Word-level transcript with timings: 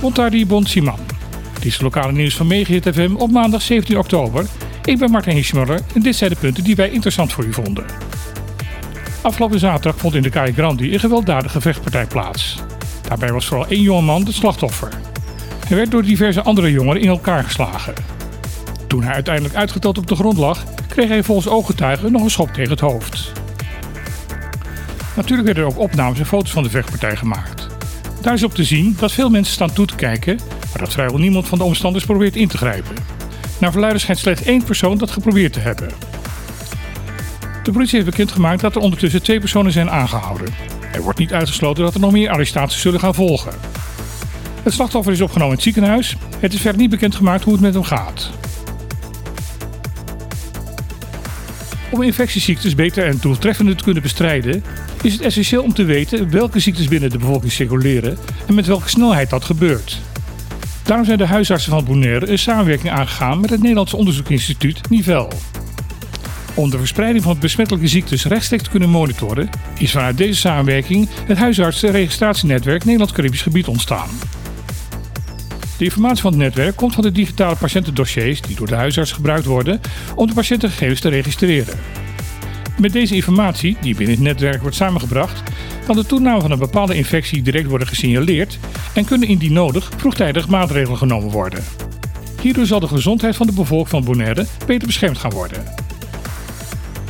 Montari 0.00 0.46
Bon 0.46 0.66
Siman. 0.66 0.98
Dit 1.54 1.64
is 1.64 1.72
het 1.72 1.82
lokale 1.82 2.12
nieuws 2.12 2.36
van 2.36 2.46
Megahit 2.46 2.88
FM 2.92 3.14
op 3.16 3.30
maandag 3.30 3.62
17 3.62 3.98
oktober. 3.98 4.46
Ik 4.84 4.98
ben 4.98 5.10
Martin 5.10 5.34
Hiesmuller 5.34 5.80
en 5.94 6.02
dit 6.02 6.16
zijn 6.16 6.30
de 6.30 6.36
punten 6.36 6.64
die 6.64 6.76
wij 6.76 6.90
interessant 6.90 7.32
voor 7.32 7.44
u 7.44 7.52
vonden. 7.52 7.84
Afgelopen 9.22 9.58
zaterdag 9.58 10.00
vond 10.00 10.14
in 10.14 10.22
de 10.22 10.30
Calle 10.30 10.52
Grandi 10.52 10.92
een 10.92 11.00
gewelddadige 11.00 11.60
vechtpartij 11.60 12.06
plaats. 12.06 12.58
Daarbij 13.08 13.32
was 13.32 13.46
vooral 13.46 13.66
één 13.66 13.82
jongeman 13.82 14.24
het 14.24 14.34
slachtoffer. 14.34 14.88
Hij 15.66 15.76
werd 15.76 15.90
door 15.90 16.02
diverse 16.02 16.42
andere 16.42 16.70
jongeren 16.70 17.02
in 17.02 17.08
elkaar 17.08 17.44
geslagen. 17.44 17.94
Toen 18.86 19.02
hij 19.02 19.14
uiteindelijk 19.14 19.54
uitgeteld 19.54 19.98
op 19.98 20.06
de 20.06 20.14
grond 20.14 20.36
lag, 20.38 20.64
kreeg 20.88 21.08
hij 21.08 21.22
volgens 21.22 21.48
ooggetuigen 21.48 22.12
nog 22.12 22.22
een 22.22 22.30
schop 22.30 22.52
tegen 22.52 22.70
het 22.70 22.80
hoofd. 22.80 23.39
Natuurlijk 25.16 25.46
werden 25.46 25.64
er 25.64 25.70
ook 25.70 25.78
opnames 25.78 26.18
en 26.18 26.26
foto's 26.26 26.50
van 26.50 26.62
de 26.62 26.70
vechtpartij 26.70 27.16
gemaakt. 27.16 27.66
Daar 28.20 28.34
is 28.34 28.42
op 28.42 28.54
te 28.54 28.64
zien 28.64 28.96
dat 28.98 29.12
veel 29.12 29.30
mensen 29.30 29.54
staan 29.54 29.72
toe 29.72 29.86
te 29.86 29.94
kijken, 29.94 30.38
maar 30.48 30.78
dat 30.78 30.92
vrijwel 30.92 31.18
niemand 31.18 31.48
van 31.48 31.58
de 31.58 31.64
omstanders 31.64 32.04
probeert 32.04 32.36
in 32.36 32.48
te 32.48 32.56
grijpen. 32.56 32.96
Naar 33.58 33.70
verluiden 33.70 34.00
schijnt 34.00 34.20
slechts 34.20 34.42
één 34.42 34.64
persoon 34.64 34.98
dat 34.98 35.10
geprobeerd 35.10 35.52
te 35.52 35.60
hebben. 35.60 35.90
De 37.62 37.72
politie 37.72 37.94
heeft 37.98 38.10
bekendgemaakt 38.10 38.60
dat 38.60 38.74
er 38.74 38.80
ondertussen 38.80 39.22
twee 39.22 39.40
personen 39.40 39.72
zijn 39.72 39.90
aangehouden. 39.90 40.54
Er 40.92 41.02
wordt 41.02 41.18
niet 41.18 41.32
uitgesloten 41.32 41.84
dat 41.84 41.94
er 41.94 42.00
nog 42.00 42.12
meer 42.12 42.30
arrestaties 42.30 42.80
zullen 42.80 43.00
gaan 43.00 43.14
volgen. 43.14 43.52
Het 44.62 44.72
slachtoffer 44.72 45.12
is 45.12 45.20
opgenomen 45.20 45.50
in 45.50 45.54
het 45.54 45.64
ziekenhuis. 45.64 46.16
Het 46.38 46.52
is 46.52 46.60
verder 46.60 46.80
niet 46.80 46.90
bekendgemaakt 46.90 47.44
hoe 47.44 47.52
het 47.52 47.62
met 47.62 47.74
hem 47.74 47.82
gaat. 47.82 48.30
Om 51.90 52.02
infectieziektes 52.02 52.74
beter 52.74 53.06
en 53.06 53.18
doeltreffender 53.20 53.76
te 53.76 53.84
kunnen 53.84 54.02
bestrijden, 54.02 54.64
is 55.02 55.12
het 55.12 55.22
essentieel 55.22 55.62
om 55.62 55.74
te 55.74 55.84
weten 55.84 56.30
welke 56.30 56.60
ziektes 56.60 56.88
binnen 56.88 57.10
de 57.10 57.18
bevolking 57.18 57.52
circuleren 57.52 58.18
en 58.46 58.54
met 58.54 58.66
welke 58.66 58.88
snelheid 58.88 59.30
dat 59.30 59.44
gebeurt. 59.44 59.98
Daarom 60.82 61.06
zijn 61.06 61.18
de 61.18 61.26
huisartsen 61.26 61.70
van 61.70 61.84
Bonaire 61.84 62.30
een 62.30 62.38
samenwerking 62.38 62.92
aangegaan 62.92 63.40
met 63.40 63.50
het 63.50 63.60
Nederlandse 63.60 63.96
onderzoeksinstituut 63.96 64.88
Nivel. 64.90 65.28
Om 66.54 66.70
de 66.70 66.78
verspreiding 66.78 67.24
van 67.24 67.38
besmettelijke 67.38 67.88
ziektes 67.88 68.24
rechtstreeks 68.24 68.62
te 68.62 68.70
kunnen 68.70 68.90
monitoren, 68.90 69.50
is 69.78 69.90
vanuit 69.90 70.16
deze 70.16 70.40
samenwerking 70.40 71.08
het 71.26 71.38
huisartsenregistratienetwerk 71.38 72.84
Nederlands-Caribisch 72.84 73.42
Gebied 73.42 73.66
ontstaan. 73.66 74.08
De 75.80 75.86
informatie 75.86 76.22
van 76.22 76.32
het 76.32 76.40
netwerk 76.40 76.76
komt 76.76 76.94
van 76.94 77.02
de 77.02 77.12
digitale 77.12 77.56
patiëntendossiers 77.56 78.40
die 78.40 78.56
door 78.56 78.66
de 78.66 78.74
huisarts 78.74 79.12
gebruikt 79.12 79.44
worden 79.44 79.80
om 80.14 80.26
de 80.26 80.34
patiëntengegevens 80.34 81.00
te 81.00 81.08
registreren. 81.08 81.78
Met 82.78 82.92
deze 82.92 83.14
informatie, 83.14 83.76
die 83.80 83.94
binnen 83.94 84.14
het 84.14 84.24
netwerk 84.24 84.60
wordt 84.60 84.76
samengebracht, 84.76 85.42
kan 85.86 85.96
de 85.96 86.06
toename 86.06 86.40
van 86.40 86.50
een 86.50 86.58
bepaalde 86.58 86.94
infectie 86.94 87.42
direct 87.42 87.68
worden 87.68 87.86
gesignaleerd 87.86 88.58
en 88.94 89.04
kunnen 89.04 89.28
indien 89.28 89.52
nodig 89.52 89.90
vroegtijdig 89.96 90.48
maatregelen 90.48 90.98
genomen 90.98 91.30
worden. 91.30 91.64
Hierdoor 92.40 92.66
zal 92.66 92.80
de 92.80 92.88
gezondheid 92.88 93.36
van 93.36 93.46
de 93.46 93.52
bevolking 93.52 93.88
van 93.88 94.04
Bonaire 94.04 94.46
beter 94.66 94.86
beschermd 94.86 95.18
gaan 95.18 95.30
worden. 95.30 95.64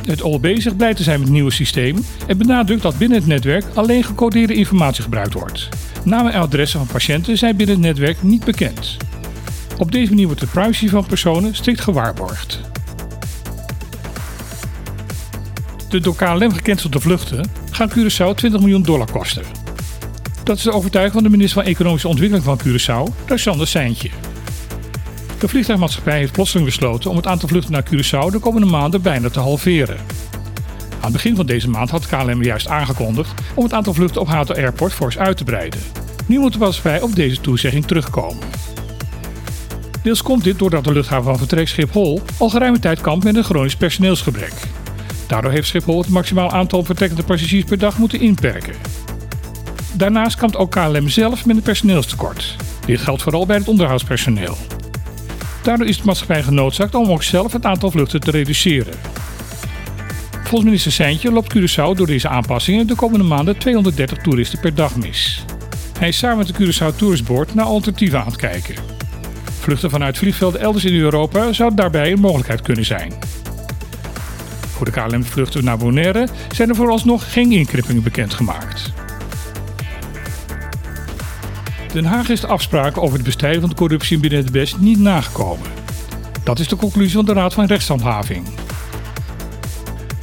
Het 0.05 0.21
OLB 0.21 0.47
zegt 0.57 0.77
blij 0.77 0.93
te 0.93 1.03
zijn 1.03 1.17
met 1.17 1.27
het 1.27 1.35
nieuwe 1.35 1.51
systeem 1.51 2.05
en 2.27 2.37
benadrukt 2.37 2.81
dat 2.81 2.97
binnen 2.97 3.17
het 3.17 3.27
netwerk 3.27 3.65
alleen 3.73 4.03
gecodeerde 4.03 4.53
informatie 4.53 5.03
gebruikt 5.03 5.33
wordt. 5.33 5.69
Namen 6.03 6.33
en 6.33 6.41
adressen 6.41 6.79
van 6.79 6.87
patiënten 6.87 7.37
zijn 7.37 7.55
binnen 7.55 7.75
het 7.75 7.85
netwerk 7.85 8.23
niet 8.23 8.45
bekend. 8.45 8.97
Op 9.77 9.91
deze 9.91 10.09
manier 10.09 10.25
wordt 10.25 10.41
de 10.41 10.47
privacy 10.47 10.89
van 10.89 11.05
personen 11.05 11.55
strikt 11.55 11.81
gewaarborgd. 11.81 12.59
De 15.89 15.99
door 15.99 16.15
KLM 16.15 16.53
gecancelde 16.53 16.99
vluchten 16.99 17.45
gaan 17.71 17.89
Curaçao 17.89 18.35
20 18.35 18.59
miljoen 18.59 18.81
dollar 18.81 19.11
kosten. 19.11 19.43
Dat 20.43 20.57
is 20.57 20.63
de 20.63 20.71
overtuiging 20.71 21.13
van 21.13 21.23
de 21.23 21.29
minister 21.29 21.61
van 21.61 21.71
Economische 21.71 22.07
Ontwikkeling 22.07 22.45
van 22.45 22.59
Curaçao, 22.65 23.33
Sander 23.35 23.67
Seintje. 23.67 24.09
De 25.39 25.47
vliegtuigmaatschappij 25.47 26.17
heeft 26.17 26.31
plotseling 26.31 26.67
besloten 26.67 27.09
om 27.09 27.15
het 27.15 27.27
aantal 27.27 27.49
vluchten 27.49 27.71
naar 27.71 27.85
Curaçao 27.85 28.31
de 28.31 28.39
komende 28.39 28.67
maanden 28.67 29.01
bijna 29.01 29.29
te 29.29 29.39
halveren. 29.39 29.97
Aan 31.01 31.07
het 31.07 31.21
begin 31.21 31.35
van 31.35 31.45
deze 31.45 31.69
maand 31.69 31.89
had 31.89 32.07
KLM 32.07 32.43
juist 32.43 32.67
aangekondigd 32.67 33.41
om 33.55 33.63
het 33.63 33.73
aantal 33.73 33.93
vluchten 33.93 34.21
op 34.21 34.27
Hato 34.27 34.53
Airport 34.53 34.93
fors 34.93 35.17
uit 35.17 35.37
te 35.37 35.43
breiden. 35.43 35.79
Nu 36.25 36.39
moet 36.39 36.53
de 36.53 36.59
maatschappij 36.59 37.01
op 37.01 37.15
deze 37.15 37.41
toezegging 37.41 37.85
terugkomen. 37.85 38.43
Deels 40.03 40.21
komt 40.21 40.43
dit 40.43 40.59
doordat 40.59 40.83
de 40.83 40.91
luchthaven 40.91 41.23
van 41.23 41.37
vertrek 41.37 41.67
Schiphol 41.67 42.21
al 42.37 42.49
geruime 42.49 42.79
tijd 42.79 43.01
kampt 43.01 43.23
met 43.23 43.35
een 43.35 43.43
chronisch 43.43 43.75
personeelsgebrek. 43.75 44.53
Daardoor 45.27 45.51
heeft 45.51 45.67
Schiphol 45.67 46.01
het 46.01 46.09
maximaal 46.09 46.51
aantal 46.51 46.83
vertrekkende 46.83 47.23
passagiers 47.23 47.65
per 47.65 47.77
dag 47.77 47.97
moeten 47.97 48.19
inperken. 48.19 48.75
Daarnaast 49.93 50.35
kampt 50.35 50.55
ook 50.55 50.71
KLM 50.71 51.09
zelf 51.09 51.45
met 51.45 51.55
een 51.55 51.61
personeelstekort. 51.61 52.55
Dit 52.85 52.99
geldt 52.99 53.21
vooral 53.21 53.45
bij 53.45 53.57
het 53.57 53.67
onderhoudspersoneel. 53.67 54.57
Daardoor 55.63 55.87
is 55.87 55.97
de 55.97 56.05
maatschappij 56.05 56.43
genoodzaakt 56.43 56.95
om 56.95 57.11
ook 57.11 57.23
zelf 57.23 57.53
het 57.53 57.65
aantal 57.65 57.91
vluchten 57.91 58.19
te 58.19 58.31
reduceren. 58.31 58.93
Volgens 60.51 60.71
minister 60.71 60.91
Seintje 60.91 61.31
loopt 61.31 61.57
Curaçao 61.57 61.95
door 61.95 62.07
deze 62.07 62.27
aanpassingen 62.27 62.87
de 62.87 62.95
komende 62.95 63.23
maanden 63.23 63.57
230 63.57 64.17
toeristen 64.17 64.59
per 64.59 64.75
dag 64.75 64.95
mis. 64.95 65.45
Hij 65.99 66.07
is 66.07 66.17
samen 66.17 66.37
met 66.37 66.47
de 66.47 66.53
Curaçao 66.53 66.95
Tourist 66.95 67.25
Board 67.25 67.53
naar 67.53 67.65
alternatieven 67.65 68.19
aan 68.19 68.25
het 68.25 68.35
kijken. 68.35 68.75
Vluchten 69.59 69.89
vanuit 69.89 70.17
vliegvelden 70.17 70.61
elders 70.61 70.85
in 70.85 70.93
Europa 70.93 71.53
zou 71.53 71.75
daarbij 71.75 72.11
een 72.11 72.19
mogelijkheid 72.19 72.61
kunnen 72.61 72.85
zijn. 72.85 73.13
Voor 74.67 74.85
de 74.85 74.91
KLM-vluchten 74.91 75.63
naar 75.63 75.77
Bonaire 75.77 76.27
zijn 76.51 76.69
er 76.69 76.75
vooralsnog 76.75 77.33
geen 77.33 77.51
inkrimpingen 77.51 78.03
bekendgemaakt. 78.03 78.93
Den 81.93 82.05
Haag 82.05 82.29
is 82.29 82.41
de 82.41 82.47
afspraken 82.47 83.01
over 83.01 83.15
het 83.15 83.25
bestrijden 83.25 83.61
van 83.61 83.69
de 83.69 83.75
corruptie 83.75 84.19
binnen 84.19 84.39
het 84.39 84.51
best 84.51 84.77
niet 84.77 84.99
nagekomen. 84.99 85.67
Dat 86.43 86.59
is 86.59 86.67
de 86.67 86.75
conclusie 86.75 87.15
van 87.15 87.25
de 87.25 87.33
Raad 87.33 87.53
van 87.53 87.65
Rechtshandhaving. 87.65 88.47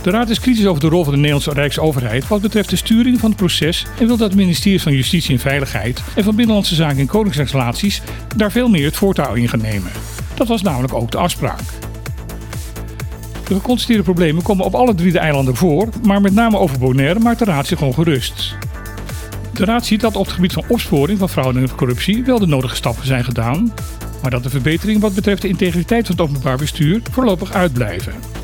De 0.09 0.15
Raad 0.15 0.29
is 0.29 0.41
kritisch 0.41 0.67
over 0.67 0.81
de 0.81 0.89
rol 0.89 1.05
van 1.05 1.13
de 1.13 1.19
Nederlandse 1.19 1.53
Rijksoverheid 1.53 2.29
wat 2.29 2.41
betreft 2.41 2.71
de 2.71 2.77
sturing 2.77 3.21
van 3.21 3.29
het 3.29 3.39
proces 3.39 3.87
en 3.99 4.07
wil 4.07 4.17
dat 4.17 4.29
het 4.29 4.39
ministerie 4.39 4.83
van 4.83 4.93
Justitie 4.93 5.35
en 5.35 5.41
Veiligheid 5.41 6.03
en 6.15 6.25
van 6.25 6.37
Binnenlandse 6.37 6.75
Zaken 6.75 6.99
en 6.99 7.07
Koningsrechtsrelaties 7.07 8.03
daar 8.37 8.51
veel 8.51 8.69
meer 8.69 8.85
het 8.85 8.97
voortouw 8.97 9.35
in 9.35 9.49
gaan 9.49 9.61
nemen. 9.61 9.91
Dat 10.35 10.49
was 10.49 10.63
namelijk 10.63 10.95
ook 10.95 11.11
de 11.11 11.19
afspraak. 11.19 11.61
De 13.49 13.55
geconstateerde 13.55 14.03
problemen 14.03 14.43
komen 14.43 14.65
op 14.65 14.75
alle 14.75 14.95
drie 14.95 15.13
de 15.13 15.19
eilanden 15.19 15.57
voor, 15.57 15.89
maar 16.03 16.21
met 16.21 16.35
name 16.35 16.59
over 16.59 16.79
Bonaire 16.79 17.19
maakt 17.19 17.39
de 17.39 17.45
Raad 17.45 17.67
zich 17.67 17.83
ongerust. 17.83 18.57
De 19.53 19.65
Raad 19.65 19.87
ziet 19.87 20.01
dat 20.01 20.17
op 20.17 20.25
het 20.25 20.35
gebied 20.35 20.53
van 20.53 20.65
opsporing 20.69 21.19
van 21.19 21.29
fraude 21.29 21.61
en 21.61 21.75
corruptie 21.75 22.25
wel 22.25 22.39
de 22.39 22.47
nodige 22.47 22.77
stappen 22.77 23.07
zijn 23.07 23.25
gedaan, 23.25 23.73
maar 24.23 24.31
dat 24.31 24.43
de 24.43 24.51
verbeteringen 24.51 25.01
wat 25.01 25.15
betreft 25.15 25.43
de 25.43 25.49
integriteit 25.49 26.07
van 26.07 26.17
het 26.17 26.25
openbaar 26.25 26.57
bestuur 26.57 27.01
voorlopig 27.11 27.53
uitblijven. 27.53 28.38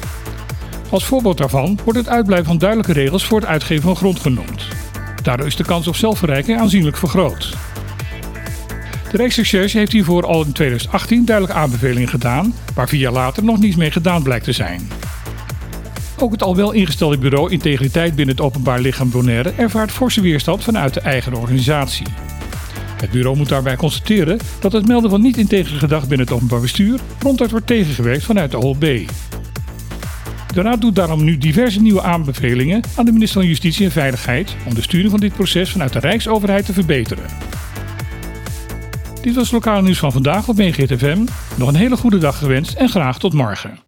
Als 0.94 1.04
voorbeeld 1.04 1.38
daarvan 1.38 1.78
wordt 1.84 1.98
het 1.98 2.08
uitblijven 2.08 2.46
van 2.46 2.58
duidelijke 2.58 2.92
regels 2.92 3.24
voor 3.24 3.40
het 3.40 3.48
uitgeven 3.48 3.82
van 3.82 3.96
grond 3.96 4.20
genoemd. 4.20 4.68
Daardoor 5.22 5.46
is 5.46 5.56
de 5.56 5.64
kans 5.64 5.86
op 5.88 5.96
zelfverrijking 5.96 6.58
aanzienlijk 6.58 6.96
vergroot. 6.96 7.56
De 9.10 9.16
Rijksrecherche 9.16 9.78
heeft 9.78 9.92
hiervoor 9.92 10.26
al 10.26 10.44
in 10.44 10.52
2018 10.52 11.24
duidelijke 11.24 11.60
aanbevelingen 11.60 12.08
gedaan, 12.08 12.54
waar 12.74 12.88
vier 12.88 13.00
jaar 13.00 13.12
later 13.12 13.44
nog 13.44 13.58
niets 13.58 13.76
mee 13.76 13.90
gedaan 13.90 14.22
blijkt 14.22 14.44
te 14.44 14.52
zijn. 14.52 14.88
Ook 16.18 16.32
het 16.32 16.42
al 16.42 16.56
wel 16.56 16.72
ingestelde 16.72 17.18
bureau 17.18 17.50
Integriteit 17.50 18.14
binnen 18.14 18.34
het 18.34 18.44
openbaar 18.44 18.80
lichaam 18.80 19.10
Bonaire 19.10 19.52
ervaart 19.56 19.92
forse 19.92 20.20
weerstand 20.20 20.64
vanuit 20.64 20.94
de 20.94 21.00
eigen 21.00 21.34
organisatie. 21.34 22.06
Het 22.96 23.10
bureau 23.10 23.36
moet 23.36 23.48
daarbij 23.48 23.76
constateren 23.76 24.38
dat 24.60 24.72
het 24.72 24.86
melden 24.86 25.10
van 25.10 25.20
niet-integere 25.20 25.78
gedrag 25.78 26.08
binnen 26.08 26.26
het 26.26 26.36
openbaar 26.36 26.60
bestuur 26.60 27.00
ronduit 27.20 27.50
wordt 27.50 27.66
tegengewerkt 27.66 28.24
vanuit 28.24 28.50
de 28.50 28.58
OLB. 28.58 28.84
De 30.54 30.62
Raad 30.62 30.80
doet 30.80 30.94
daarom 30.94 31.24
nu 31.24 31.38
diverse 31.38 31.80
nieuwe 31.80 32.02
aanbevelingen 32.02 32.82
aan 32.96 33.04
de 33.04 33.12
minister 33.12 33.40
van 33.40 33.48
Justitie 33.48 33.84
en 33.84 33.92
Veiligheid 33.92 34.56
om 34.66 34.74
de 34.74 34.82
sturing 34.82 35.10
van 35.10 35.20
dit 35.20 35.32
proces 35.32 35.70
vanuit 35.70 35.92
de 35.92 35.98
Rijksoverheid 35.98 36.66
te 36.66 36.72
verbeteren. 36.72 37.24
Dit 39.22 39.34
was 39.34 39.44
het 39.44 39.52
lokale 39.52 39.82
nieuws 39.82 39.98
van 39.98 40.12
vandaag 40.12 40.48
op 40.48 40.56
BGTFM. 40.56 41.24
Nog 41.56 41.68
een 41.68 41.74
hele 41.74 41.96
goede 41.96 42.18
dag 42.18 42.38
gewenst 42.38 42.74
en 42.74 42.88
graag 42.88 43.18
tot 43.18 43.32
morgen. 43.32 43.83